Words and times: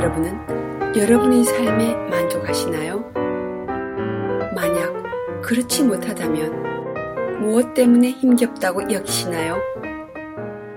여러분은 0.00 0.96
여러분의 0.96 1.44
삶에 1.44 1.94
만족하시나요? 1.94 3.00
만약 4.54 5.42
그렇지 5.42 5.84
못하다면 5.84 7.40
무엇 7.42 7.74
때문에 7.74 8.12
힘겹다고 8.12 8.90
여기시나요? 8.90 9.58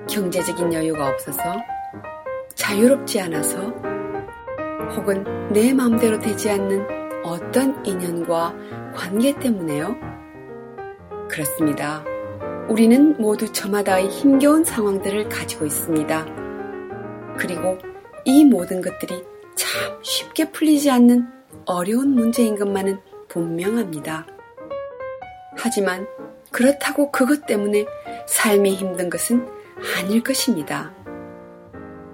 경제적인 0.10 0.74
여유가 0.74 1.07
없어서 1.07 1.42
자유롭지 2.54 3.21
않아서 3.21 3.74
혹은 4.98 5.24
내 5.54 5.74
마음대로 5.74 6.20
되지 6.20 6.50
않는 6.50 6.86
어떤 7.24 7.86
인연과 7.86 8.54
관계 8.94 9.34
때문에요? 9.40 9.96
그렇습니다. 11.30 12.04
우리는 12.68 13.16
모두 13.18 13.50
저마다의 13.54 14.10
힘겨운 14.10 14.66
상황들을 14.66 15.30
가지고 15.30 15.66
있습니다. 15.66 16.25
그리고 17.38 17.78
이 18.25 18.45
모든 18.45 18.82
것들이 18.82 19.23
참 19.55 20.00
쉽게 20.01 20.51
풀리지 20.51 20.89
않는 20.89 21.27
어려운 21.65 22.09
문제인 22.09 22.57
것만은 22.57 22.99
분명합니다. 23.27 24.25
하지만 25.55 26.07
그렇다고 26.51 27.11
그것 27.11 27.46
때문에 27.46 27.86
삶이 28.27 28.75
힘든 28.75 29.09
것은 29.09 29.47
아닐 29.97 30.23
것입니다. 30.23 30.93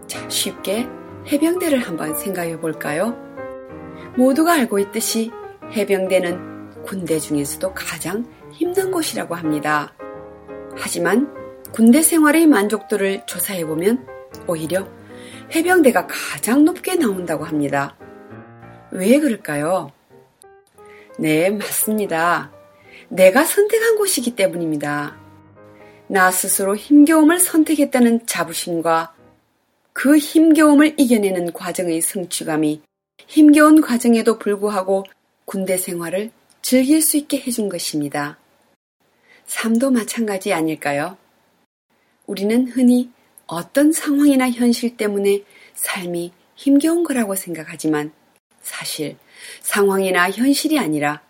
자, 0.08 0.28
쉽게 0.30 0.88
해병대를 1.28 1.80
한번 1.80 2.18
생각해 2.18 2.60
볼까요? 2.60 3.18
모두가 4.16 4.54
알고 4.54 4.80
있듯이 4.80 5.32
해병대는 5.72 6.84
군대 6.84 7.20
중에서도 7.20 7.74
가장 7.74 8.26
힘든 8.52 8.92
곳이라고 8.92 9.36
합니다. 9.36 9.94
하지만 10.76 11.32
군대 11.72 12.02
생활의 12.02 12.48
만족도를 12.48 13.26
조사해 13.26 13.66
보면 13.66 14.08
오히려 14.48 14.88
해병대가 15.52 16.08
가장 16.08 16.64
높게 16.64 16.96
나온다고 16.96 17.44
합니다. 17.44 17.98
왜 18.92 19.20
그럴까요? 19.20 19.92
네, 21.18 21.50
맞습니다. 21.50 22.52
내가 23.10 23.44
선택한 23.44 23.98
곳이기 23.98 24.36
때문입니다. 24.36 25.18
나 26.08 26.32
스스로 26.32 26.76
힘겨움을 26.76 27.40
선택했다는 27.40 28.26
자부심과 28.26 29.14
그 29.94 30.18
힘겨움을 30.18 30.96
이겨내는 30.98 31.54
과정의 31.54 32.02
성취감이 32.02 32.82
힘겨운 33.28 33.82
과정에도 33.82 34.40
불구하고 34.40 35.04
군대 35.46 35.78
생활을 35.78 36.32
즐길 36.62 37.02
수 37.02 37.18
있게 37.18 37.40
해준 37.40 37.70
것입니다. 37.70 38.38
삶도 39.46 39.92
마찬가지 39.92 40.54
아닐까요? 40.54 41.18
우리는 42.28 42.68
흔히 42.68 43.12
어떤 43.50 43.92
상황이나 43.92 44.52
현실 44.52 44.96
때문에 44.96 45.44
삶이 45.74 46.32
힘겨운 46.56 47.04
거라고 47.04 47.36
생각하지만 47.36 48.12
사실 48.62 49.18
상황이나 49.62 50.30
현실이 50.30 50.78
아니라 50.78 51.24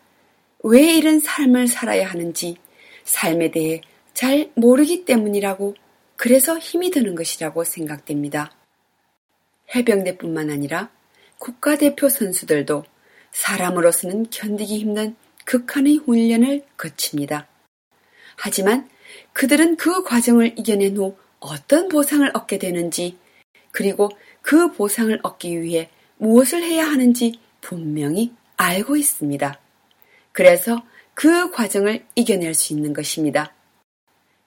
왜 0.61 0.95
이런 0.95 1.21
삶을 1.21 1.67
살아야 1.67 2.09
하는지 2.09 2.57
삶에 3.05 3.51
대해 3.51 3.79
잘 4.13 4.51
모르기 4.55 5.05
때문이라고 5.05 5.75
그래서 6.17 6.59
힘이 6.59 6.91
드는 6.91 7.15
것이라고 7.15 7.63
생각됩니다. 7.63 8.51
해병대뿐만 9.73 10.49
아니라 10.49 10.89
국가대표 11.37 12.09
선수들도 12.09 12.83
사람으로서는 13.31 14.29
견디기 14.29 14.77
힘든 14.77 15.15
극한의 15.45 15.97
훈련을 15.97 16.65
거칩니다. 16.75 17.47
하지만 18.35 18.89
그들은 19.31 19.77
그 19.77 20.03
과정을 20.03 20.59
이겨낸 20.59 20.97
후 20.97 21.15
어떤 21.39 21.87
보상을 21.89 22.29
얻게 22.33 22.57
되는지, 22.57 23.17
그리고 23.71 24.09
그 24.41 24.71
보상을 24.71 25.17
얻기 25.23 25.61
위해 25.61 25.89
무엇을 26.17 26.63
해야 26.63 26.85
하는지 26.85 27.39
분명히 27.61 28.33
알고 28.57 28.97
있습니다. 28.97 29.59
그래서 30.31 30.81
그 31.13 31.51
과정을 31.51 32.05
이겨낼 32.15 32.53
수 32.53 32.73
있는 32.73 32.93
것입니다. 32.93 33.53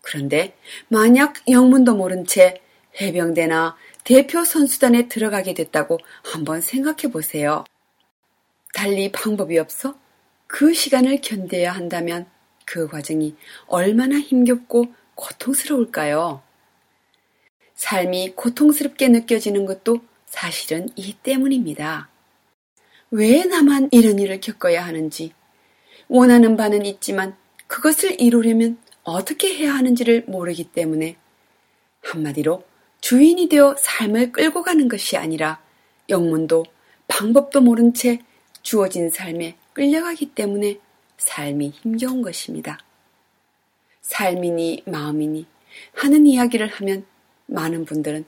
그런데 0.02 0.56
만약 0.88 1.34
영문도 1.48 1.94
모른 1.94 2.26
채 2.26 2.60
해병대나 3.00 3.76
대표 4.04 4.44
선수단에 4.44 5.08
들어가게 5.08 5.54
됐다고 5.54 5.98
한번 6.24 6.60
생각해 6.60 7.12
보세요. 7.12 7.64
달리 8.74 9.12
방법이 9.12 9.58
없어 9.58 9.94
그 10.46 10.74
시간을 10.74 11.20
견뎌야 11.20 11.72
한다면 11.72 12.26
그 12.64 12.88
과정이 12.88 13.36
얼마나 13.66 14.18
힘겹고 14.18 14.92
고통스러울까요? 15.14 16.42
삶이 17.82 18.34
고통스럽게 18.36 19.08
느껴지는 19.08 19.66
것도 19.66 20.02
사실은 20.26 20.88
이 20.94 21.14
때문입니다. 21.20 22.08
왜 23.10 23.44
나만 23.44 23.88
이런 23.90 24.20
일을 24.20 24.40
겪어야 24.40 24.86
하는지, 24.86 25.32
원하는 26.06 26.56
바는 26.56 26.86
있지만 26.86 27.36
그것을 27.66 28.20
이루려면 28.20 28.78
어떻게 29.02 29.52
해야 29.52 29.74
하는지를 29.74 30.26
모르기 30.28 30.62
때문에 30.70 31.16
한마디로 32.02 32.62
주인이 33.00 33.48
되어 33.48 33.74
삶을 33.76 34.30
끌고 34.30 34.62
가는 34.62 34.86
것이 34.86 35.16
아니라 35.16 35.60
영문도 36.08 36.64
방법도 37.08 37.62
모른 37.62 37.92
채 37.94 38.20
주어진 38.62 39.10
삶에 39.10 39.56
끌려가기 39.72 40.36
때문에 40.36 40.78
삶이 41.18 41.70
힘겨운 41.70 42.22
것입니다. 42.22 42.78
삶이니 44.02 44.84
마음이니 44.86 45.46
하는 45.94 46.26
이야기를 46.28 46.68
하면 46.68 47.06
많은 47.52 47.84
분들은 47.84 48.24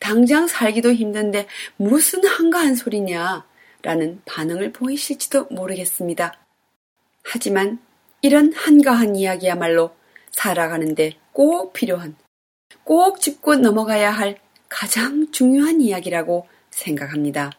당장 0.00 0.46
살기도 0.46 0.92
힘든데 0.92 1.46
무슨 1.76 2.24
한가한 2.24 2.74
소리냐 2.74 3.46
라는 3.82 4.20
반응을 4.26 4.72
보이실지도 4.72 5.46
모르겠습니다. 5.50 6.38
하지만 7.24 7.78
이런 8.22 8.52
한가한 8.52 9.16
이야기야말로 9.16 9.94
살아가는데 10.30 11.12
꼭 11.32 11.72
필요한, 11.72 12.16
꼭 12.84 13.20
짚고 13.20 13.56
넘어가야 13.56 14.10
할 14.10 14.38
가장 14.68 15.30
중요한 15.30 15.80
이야기라고 15.80 16.48
생각합니다. 16.70 17.52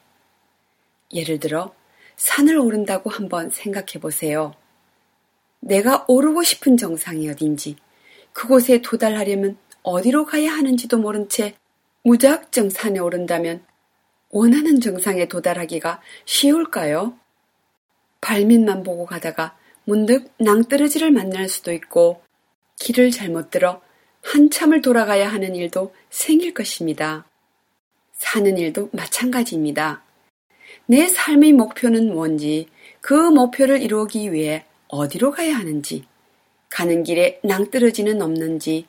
예를 1.13 1.39
들어 1.39 1.73
산을 2.17 2.57
오른다고 2.57 3.09
한번 3.09 3.49
생각해 3.49 3.99
보세요. 4.01 4.53
내가 5.61 6.05
오르고 6.07 6.43
싶은 6.43 6.77
정상이 6.77 7.29
어딘지, 7.29 7.75
그곳에 8.33 8.81
도달하려면 8.81 9.57
어디로 9.83 10.25
가야 10.25 10.51
하는지도 10.51 10.97
모른 10.97 11.29
채 11.29 11.55
무작정 12.03 12.69
산에 12.69 12.99
오른다면 12.99 13.63
원하는 14.29 14.79
정상에 14.79 15.27
도달하기가 15.27 16.01
쉬울까요? 16.25 17.17
발밑만 18.21 18.83
보고 18.83 19.05
가다가 19.05 19.57
문득 19.85 20.31
낭떠러지를 20.37 21.11
만날 21.11 21.49
수도 21.49 21.71
있고 21.73 22.21
길을 22.79 23.11
잘못 23.11 23.49
들어 23.49 23.81
한참을 24.21 24.81
돌아가야 24.81 25.31
하는 25.31 25.55
일도 25.55 25.93
생길 26.09 26.53
것입니다. 26.53 27.25
사는 28.13 28.57
일도 28.57 28.89
마찬가지입니다. 28.91 30.03
내 30.85 31.07
삶의 31.07 31.53
목표는 31.53 32.13
뭔지, 32.13 32.67
그 32.99 33.13
목표를 33.13 33.81
이루기 33.81 34.33
위해 34.33 34.65
어디로 34.87 35.31
가야 35.31 35.55
하는지, 35.55 36.05
가는 36.69 37.03
길에 37.03 37.39
낭떠러지는 37.43 38.21
없는지, 38.21 38.87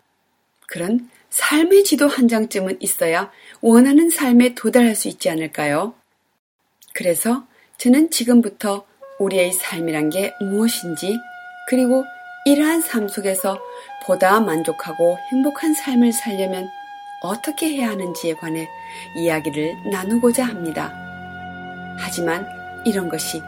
그런 0.71 1.11
삶의 1.31 1.85
지도 1.85 2.07
한 2.07 2.29
장쯤은 2.29 2.79
있어야 2.81 3.31
원하는 3.61 4.09
삶에 4.09 4.55
도달할 4.55 4.95
수 4.95 5.09
있지 5.09 5.29
않을까요? 5.29 5.95
그래서 6.95 7.45
저는 7.77 8.11
지금부터 8.11 8.87
우리의 9.19 9.53
삶이란 9.53 10.11
게 10.11 10.33
무엇인지, 10.41 11.17
그리고 11.69 12.05
이러한 12.47 12.81
삶 12.83 13.09
속에서 13.09 13.59
보다 14.07 14.41
만족하고 14.41 15.19
행복한 15.31 15.75
삶을 15.75 16.13
살려면 16.13 16.69
어떻게 17.23 17.69
해야 17.69 17.91
하는지에 17.91 18.35
관해 18.35 18.69
이야기를 19.17 19.91
나누고자 19.91 20.45
합니다. 20.45 20.93
하지만 21.99 22.49
이런 22.87 23.09
것이 23.09 23.43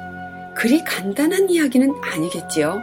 그리 0.54 0.84
간단한 0.84 1.48
이야기는 1.48 1.94
아니겠지요. 2.02 2.82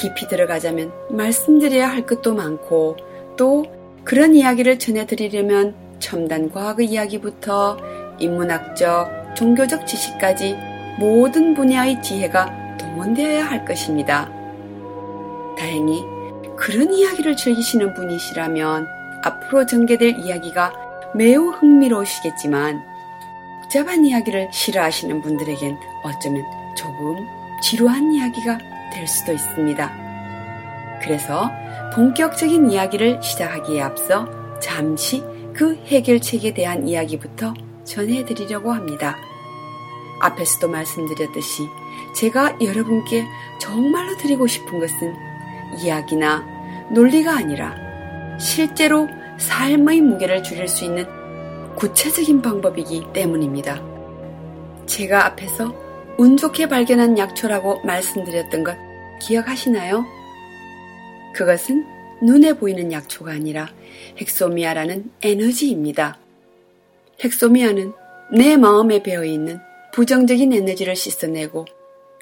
깊이 0.00 0.28
들어가자면 0.28 0.92
말씀드려야 1.10 1.88
할 1.88 2.06
것도 2.06 2.34
많고 2.34 2.96
또 3.36 3.64
그런 4.04 4.34
이야기를 4.34 4.78
전해드리려면 4.78 5.74
첨단 5.98 6.50
과학의 6.50 6.86
이야기부터 6.86 7.78
인문학적, 8.18 9.34
종교적 9.34 9.86
지식까지 9.86 10.56
모든 10.98 11.54
분야의 11.54 12.02
지혜가 12.02 12.76
동원되어야 12.78 13.44
할 13.44 13.64
것입니다. 13.64 14.30
다행히 15.58 16.02
그런 16.56 16.92
이야기를 16.92 17.36
즐기시는 17.36 17.94
분이시라면 17.94 18.86
앞으로 19.24 19.66
전개될 19.66 20.18
이야기가 20.18 20.72
매우 21.14 21.50
흥미로우시겠지만 21.50 22.82
복잡한 23.62 24.04
이야기를 24.04 24.50
싫어하시는 24.52 25.20
분들에겐 25.22 25.76
어쩌면 26.04 26.44
조금 26.76 27.26
지루한 27.62 28.12
이야기가 28.12 28.58
될 28.92 29.06
수도 29.06 29.32
있습니다. 29.32 30.06
그래서 31.02 31.50
본격적인 31.94 32.70
이야기를 32.70 33.22
시작하기에 33.22 33.80
앞서 33.80 34.28
잠시 34.60 35.22
그 35.52 35.76
해결책에 35.86 36.52
대한 36.54 36.86
이야기부터 36.86 37.54
전해드리려고 37.84 38.72
합니다. 38.72 39.16
앞에서도 40.20 40.68
말씀드렸듯이 40.68 41.68
제가 42.14 42.56
여러분께 42.60 43.24
정말로 43.60 44.16
드리고 44.16 44.46
싶은 44.46 44.80
것은 44.80 45.14
이야기나 45.82 46.44
논리가 46.92 47.36
아니라 47.36 47.74
실제로 48.38 49.08
삶의 49.38 50.00
무게를 50.00 50.42
줄일 50.42 50.68
수 50.68 50.84
있는 50.84 51.06
구체적인 51.76 52.40
방법이기 52.40 53.12
때문입니다. 53.12 53.82
제가 54.86 55.26
앞에서 55.26 55.85
운 56.18 56.36
좋게 56.36 56.68
발견한 56.68 57.18
약초라고 57.18 57.80
말씀드렸던 57.80 58.64
것 58.64 58.76
기억하시나요? 59.20 60.04
그것은 61.34 61.84
눈에 62.22 62.54
보이는 62.54 62.90
약초가 62.90 63.32
아니라 63.32 63.68
헥소미아라는 64.18 65.10
에너지입니다. 65.22 66.18
헥소미아는 67.22 67.92
내 68.32 68.56
마음에 68.56 69.02
배어 69.02 69.24
있는 69.24 69.58
부정적인 69.92 70.52
에너지를 70.52 70.96
씻어내고 70.96 71.66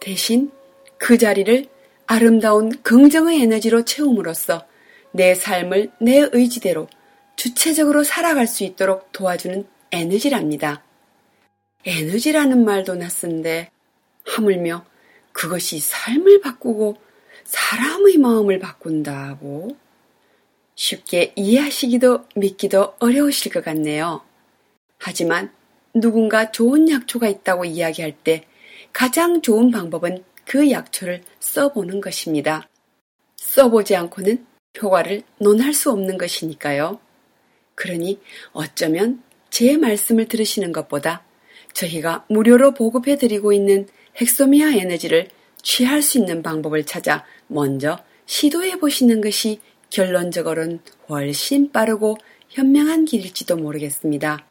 대신 0.00 0.50
그 0.99 1.17
자리를 1.17 1.67
아름다운 2.06 2.70
긍정의 2.82 3.43
에너지로 3.43 3.85
채움으로써 3.85 4.67
내 5.12 5.35
삶을 5.35 5.93
내 6.00 6.29
의지대로 6.32 6.88
주체적으로 7.37 8.02
살아갈 8.02 8.49
수 8.49 8.64
있도록 8.64 9.12
도와주는 9.12 9.64
에너지랍니다. 9.93 10.82
에너지라는 11.87 12.64
말도 12.64 12.96
낯선데 12.96 13.70
하물며 14.24 14.84
그것이 15.32 15.80
삶을 15.80 16.40
바꾸고 16.40 16.96
사람의 17.44 18.18
마음을 18.18 18.58
바꾼다고 18.58 19.76
쉽게 20.74 21.32
이해하시기도 21.36 22.26
믿기도 22.36 22.94
어려우실 22.98 23.52
것 23.52 23.64
같네요. 23.64 24.22
하지만 24.98 25.52
누군가 25.92 26.50
좋은 26.50 26.88
약초가 26.88 27.28
있다고 27.28 27.64
이야기할 27.64 28.12
때 28.24 28.46
가장 28.92 29.42
좋은 29.42 29.70
방법은 29.70 30.24
그 30.44 30.70
약초를 30.70 31.22
써보는 31.40 32.00
것입니다. 32.00 32.68
써보지 33.36 33.94
않고는 33.96 34.46
효과를 34.80 35.22
논할 35.38 35.72
수 35.72 35.90
없는 35.90 36.18
것이니까요. 36.18 36.98
그러니 37.74 38.20
어쩌면 38.52 39.22
제 39.50 39.76
말씀을 39.76 40.26
들으시는 40.26 40.72
것보다 40.72 41.24
저희가 41.72 42.24
무료로 42.28 42.72
보급해드리고 42.74 43.52
있는 43.52 43.86
헥소미아 44.20 44.75
에너지를 44.75 45.28
취할 45.62 46.02
수 46.02 46.19
있는 46.19 46.43
방법을 46.43 46.84
찾아 46.84 47.25
먼저 47.46 47.99
시도해 48.26 48.78
보시는 48.78 49.20
것이 49.20 49.61
결론적으로는 49.90 50.81
훨씬 51.08 51.72
빠르고 51.72 52.16
현명한 52.50 53.05
길일지도 53.05 53.56
모르겠습니다. 53.56 54.46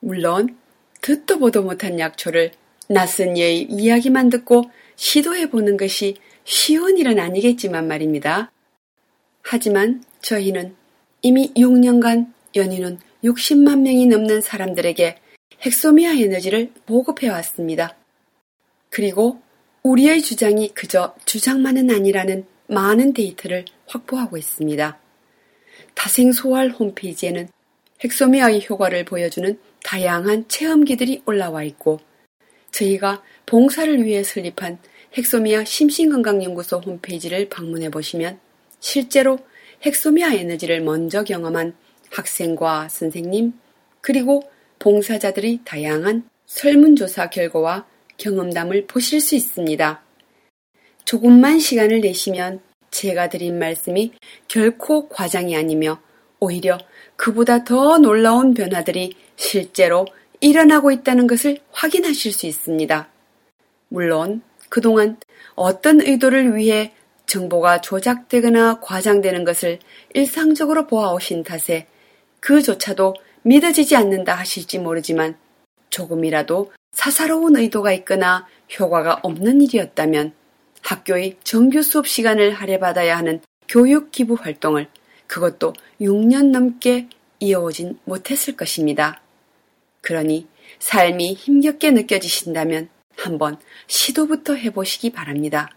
물론 0.00 0.56
듣도 1.00 1.38
보도 1.38 1.62
못한 1.62 1.98
약초를 1.98 2.52
낯선 2.88 3.36
예의 3.36 3.62
이야기만 3.62 4.28
듣고 4.30 4.64
시도해 4.96 5.50
보는 5.50 5.76
것이 5.76 6.16
쉬운 6.44 6.98
일은 6.98 7.18
아니겠지만 7.18 7.88
말입니다. 7.88 8.52
하지만 9.42 10.04
저희는 10.20 10.76
이미 11.22 11.52
6년간 11.54 12.32
연인은 12.54 12.98
60만 13.24 13.80
명이 13.80 14.06
넘는 14.06 14.40
사람들에게 14.40 15.18
헥소미아 15.64 16.14
에너지를 16.14 16.72
보급해 16.86 17.28
왔습니다. 17.28 17.96
그리고 18.92 19.40
우리의 19.82 20.20
주장이 20.20 20.68
그저 20.74 21.14
주장만은 21.24 21.90
아니라는 21.90 22.44
많은 22.66 23.14
데이터를 23.14 23.64
확보하고 23.86 24.36
있습니다. 24.36 24.98
다생소활 25.94 26.68
홈페이지에는 26.68 27.48
헥소미아의 28.04 28.66
효과를 28.68 29.06
보여주는 29.06 29.58
다양한 29.82 30.46
체험기들이 30.46 31.22
올라와 31.24 31.64
있고 31.64 32.00
저희가 32.70 33.22
봉사를 33.46 34.04
위해 34.04 34.22
설립한 34.22 34.78
헥소미아 35.16 35.64
심신건강연구소 35.64 36.80
홈페이지를 36.80 37.48
방문해 37.48 37.90
보시면 37.90 38.38
실제로 38.80 39.38
헥소미아 39.86 40.34
에너지를 40.34 40.82
먼저 40.82 41.24
경험한 41.24 41.74
학생과 42.10 42.90
선생님 42.90 43.54
그리고 44.02 44.42
봉사자들의 44.78 45.60
다양한 45.64 46.28
설문조사 46.44 47.30
결과와 47.30 47.86
경험담을 48.22 48.86
보실 48.86 49.20
수 49.20 49.34
있습니다. 49.34 50.00
조금만 51.04 51.58
시간을 51.58 52.00
내시면 52.00 52.60
제가 52.90 53.28
드린 53.28 53.58
말씀이 53.58 54.12
결코 54.46 55.08
과장이 55.08 55.56
아니며 55.56 56.00
오히려 56.38 56.78
그보다 57.16 57.64
더 57.64 57.98
놀라운 57.98 58.54
변화들이 58.54 59.14
실제로 59.36 60.06
일어나고 60.40 60.92
있다는 60.92 61.26
것을 61.26 61.58
확인하실 61.72 62.32
수 62.32 62.46
있습니다. 62.46 63.08
물론 63.88 64.42
그동안 64.68 65.18
어떤 65.54 66.00
의도를 66.00 66.56
위해 66.56 66.92
정보가 67.26 67.80
조작되거나 67.80 68.80
과장되는 68.80 69.44
것을 69.44 69.78
일상적으로 70.14 70.86
보아오신 70.86 71.42
탓에 71.42 71.86
그조차도 72.40 73.14
믿어지지 73.42 73.96
않는다 73.96 74.34
하실지 74.34 74.78
모르지만 74.78 75.36
조금이라도 75.90 76.72
사사로운 76.92 77.56
의도가 77.56 77.92
있거나 77.94 78.46
효과가 78.78 79.20
없는 79.22 79.60
일이었다면 79.62 80.32
학교의 80.82 81.38
정규 81.42 81.82
수업 81.82 82.06
시간을 82.06 82.52
할애받아야 82.52 83.16
하는 83.16 83.40
교육 83.68 84.10
기부 84.10 84.34
활동을 84.34 84.88
그것도 85.26 85.72
6년 86.00 86.50
넘게 86.50 87.08
이어오진 87.40 87.98
못했을 88.04 88.56
것입니다. 88.56 89.20
그러니 90.00 90.46
삶이 90.78 91.34
힘겹게 91.34 91.90
느껴지신다면 91.92 92.88
한번 93.16 93.56
시도부터 93.86 94.54
해보시기 94.54 95.10
바랍니다. 95.10 95.70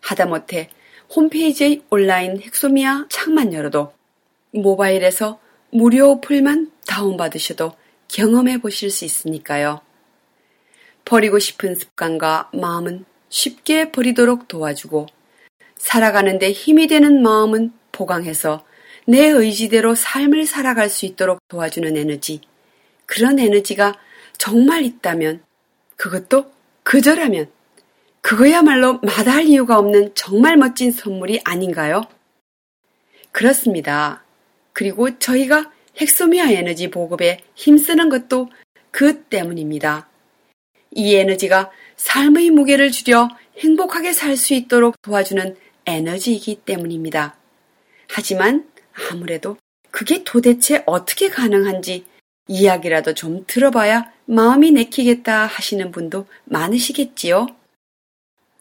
하다못해 0.00 0.70
홈페이지의 1.14 1.82
온라인 1.90 2.40
헥소미아 2.40 3.06
창만 3.08 3.52
열어도 3.52 3.92
모바일에서 4.52 5.40
무료 5.70 6.20
풀만 6.20 6.70
다운받으셔도 6.86 7.72
경험해 8.08 8.60
보실 8.60 8.90
수 8.90 9.04
있으니까요. 9.04 9.80
버리고 11.04 11.38
싶은 11.38 11.74
습관과 11.74 12.50
마음은 12.52 13.04
쉽게 13.28 13.92
버리도록 13.92 14.48
도와주고 14.48 15.06
살아가는데 15.76 16.52
힘이 16.52 16.86
되는 16.86 17.22
마음은 17.22 17.72
보강해서 17.92 18.64
내 19.06 19.26
의지대로 19.26 19.94
삶을 19.94 20.46
살아갈 20.46 20.88
수 20.88 21.04
있도록 21.04 21.38
도와주는 21.48 21.96
에너지. 21.96 22.40
그런 23.06 23.38
에너지가 23.38 23.94
정말 24.38 24.82
있다면 24.84 25.42
그것도 25.96 26.50
그저라면 26.82 27.50
그거야말로 28.22 28.98
마다할 29.00 29.44
이유가 29.44 29.78
없는 29.78 30.14
정말 30.14 30.56
멋진 30.56 30.90
선물이 30.90 31.42
아닌가요? 31.44 32.02
그렇습니다. 33.32 34.24
그리고 34.72 35.18
저희가 35.18 35.70
헥소미아 36.00 36.50
에너지 36.50 36.90
보급에 36.90 37.40
힘쓰는 37.54 38.08
것도 38.08 38.48
그 38.90 39.24
때문입니다. 39.24 40.08
이 40.94 41.14
에너지가 41.14 41.70
삶의 41.96 42.50
무게를 42.50 42.90
줄여 42.90 43.28
행복하게 43.58 44.12
살 44.12 44.36
수 44.36 44.54
있도록 44.54 44.96
도와주는 45.02 45.56
에너지이기 45.86 46.62
때문입니다. 46.64 47.36
하지만 48.08 48.68
아무래도 49.10 49.56
그게 49.90 50.24
도대체 50.24 50.82
어떻게 50.86 51.28
가능한지 51.28 52.04
이야기라도 52.48 53.14
좀 53.14 53.44
들어봐야 53.46 54.12
마음이 54.26 54.72
내키겠다 54.72 55.46
하시는 55.46 55.90
분도 55.92 56.26
많으시겠지요? 56.44 57.46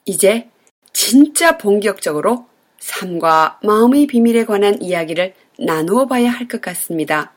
이제 0.06 0.50
진짜 0.92 1.58
본격적으로 1.58 2.48
삶과 2.80 3.60
마음의 3.63 4.08
비밀에 4.08 4.46
관한 4.46 4.82
이야기를 4.82 5.34
나누어 5.60 6.06
봐야 6.08 6.30
할 6.30 6.48
것 6.48 6.62
같습니다. 6.62 7.34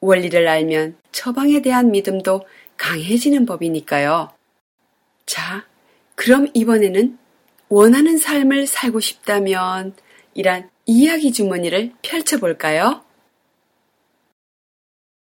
원리를 0.00 0.46
알면 0.46 0.96
처방에 1.12 1.62
대한 1.62 1.90
믿음도 1.90 2.44
강해지는 2.82 3.46
법이니까요. 3.46 4.32
자, 5.24 5.64
그럼 6.16 6.48
이번에는 6.52 7.16
원하는 7.68 8.18
삶을 8.18 8.66
살고 8.66 8.98
싶다면 8.98 9.94
이란 10.34 10.68
이야기 10.84 11.32
주머니를 11.32 11.92
펼쳐볼까요? 12.02 13.01